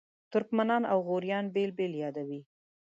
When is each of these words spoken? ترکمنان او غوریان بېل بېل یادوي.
ترکمنان 0.31 0.83
او 0.91 0.97
غوریان 1.07 1.45
بېل 1.55 1.71
بېل 1.77 1.93
یادوي. 2.03 2.39